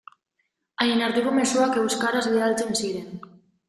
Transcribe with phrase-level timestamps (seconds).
[0.85, 3.19] Haien arteko mezuak euskaraz bidaltzen ziren.